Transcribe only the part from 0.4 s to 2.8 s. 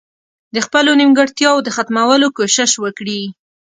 د خپلو نيمګړتياوو د ختمولو کوشش